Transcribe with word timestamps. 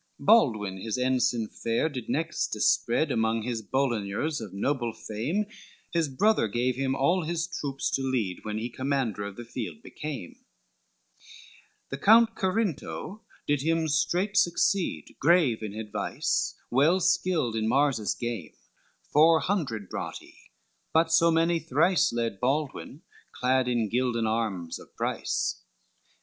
XL 0.17 0.23
Baldwin, 0.25 0.77
his 0.77 0.97
ensign 0.97 1.47
fair, 1.47 1.87
did 1.87 2.09
next 2.09 2.47
dispread 2.47 3.11
Among 3.11 3.43
his 3.43 3.61
Bulloigners 3.61 4.41
of 4.41 4.51
noble 4.51 4.93
fame, 4.93 5.45
His 5.93 6.09
brother 6.09 6.47
gave 6.47 6.75
him 6.75 6.95
all 6.95 7.21
his 7.21 7.45
troops 7.45 7.91
to 7.91 8.01
lead, 8.01 8.39
When 8.41 8.57
he 8.57 8.67
commander 8.71 9.23
of 9.23 9.35
the 9.35 9.45
field 9.45 9.83
became; 9.83 10.43
The 11.89 11.99
Count 11.99 12.33
Carinto 12.35 13.21
did 13.45 13.61
him 13.61 13.87
straight 13.87 14.37
succeed, 14.37 15.17
Grave 15.19 15.61
in 15.61 15.75
advice, 15.75 16.55
well 16.71 16.99
skilled 16.99 17.55
in 17.55 17.67
Mars 17.67 17.97
his 17.97 18.15
game, 18.15 18.55
Four 19.13 19.41
hundred 19.41 19.87
brought 19.87 20.17
he, 20.17 20.33
but 20.93 21.11
so 21.11 21.29
many 21.29 21.59
thrice 21.59 22.11
Led 22.11 22.39
Baldwin, 22.39 23.03
clad 23.33 23.67
in 23.67 23.87
gilden 23.87 24.25
arms 24.25 24.79
of 24.79 24.95
price. 24.95 25.61